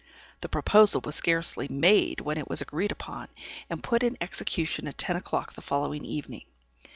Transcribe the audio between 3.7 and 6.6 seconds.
put in execution at ten o'clock the following evening.